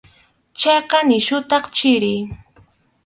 Chayqa 0.59 0.99
nisyutaq 1.07 1.65
chiri. 1.75 2.15